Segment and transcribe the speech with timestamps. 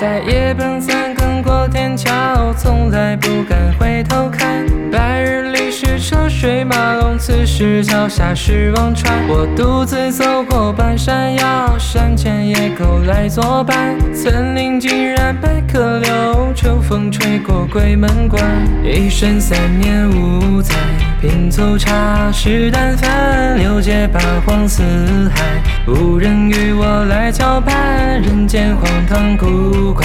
[0.00, 3.58] 在夜半三更过天桥，从来不敢
[7.38, 9.14] 此时脚下是忘川。
[9.28, 13.96] 我独自走过半山腰，山前野狗来作伴。
[14.12, 18.42] 森林竟然百舸流，秋风吹过鬼门关。
[18.82, 20.74] 一生三年五载，
[21.20, 24.82] 品粗茶食淡饭，六界八荒四
[25.32, 28.20] 海，无人与我来交伴。
[28.20, 30.04] 人间荒唐古怪，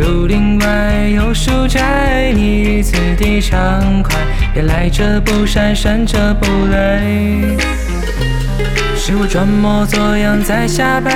[0.00, 4.16] 竹林外有书斋，你于此地畅快。
[4.54, 7.02] 别来者不善，善者不来。
[8.96, 11.12] 是我装模作样在瞎掰，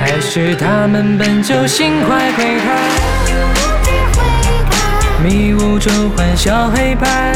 [0.00, 2.66] 还是他们本就心怀鬼胎？
[5.22, 7.34] 迷雾中欢笑黑白，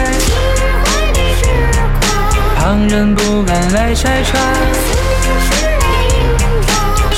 [2.57, 4.43] 旁人不敢来拆穿。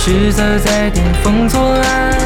[0.03, 2.19] 实则在顶风作案，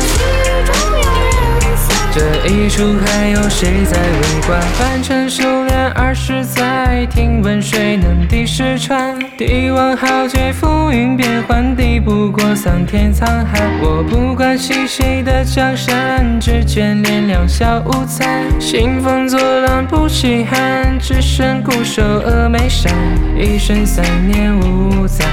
[2.13, 4.61] 这一出还有谁在围观？
[4.79, 9.19] 凡尘修炼二十载，听闻谁能敌石川？
[9.37, 13.61] 帝王豪杰浮云变幻，敌不过桑田沧海。
[13.83, 18.45] 我不关心谁的江山，只眷恋两小无猜。
[18.61, 22.95] 兴风作浪不稀罕，只剩固守峨眉山。
[23.37, 25.25] 一生三年五载。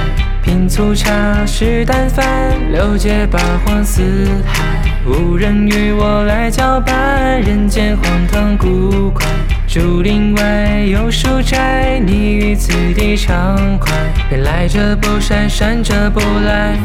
[0.82, 2.26] 粗茶食淡饭，
[2.72, 4.02] 六界八荒四
[4.44, 4.64] 海，
[5.06, 7.40] 无人与我来交伴。
[7.40, 9.24] 人间荒唐古怪，
[9.68, 13.92] 竹林外有书斋，你于此地畅快。
[14.28, 16.76] 别来者不善，善者不来。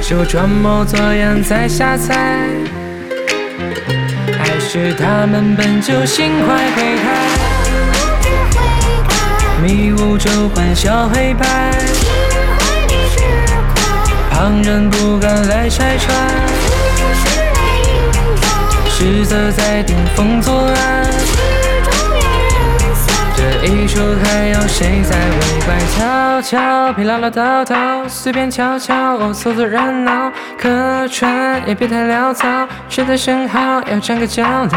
[0.00, 2.48] 是我装模作样在瞎猜，
[4.38, 7.28] 还是他们本就心怀鬼胎？
[9.60, 11.46] 迷雾中欢笑黑白，
[14.38, 16.16] 旁人不敢来拆穿。
[18.88, 20.97] 实则在顶风作案，这
[23.68, 25.78] 起初还有谁在围观？
[25.94, 30.32] 悄悄，别唠唠叨叨，随便瞧瞧，我凑凑热闹。
[30.56, 32.48] 客串也别太潦草，
[32.88, 34.70] 吃在身后，要占个角落。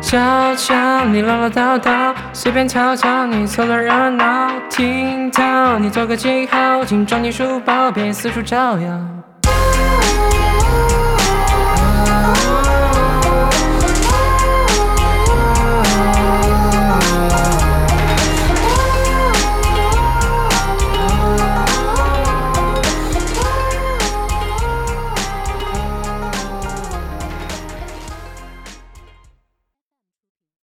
[0.00, 4.50] 悄悄，你唠唠叨叨，随便瞧瞧，你凑凑热闹。
[4.70, 8.98] 听到，你做个记号，请装进书包，别四处招摇。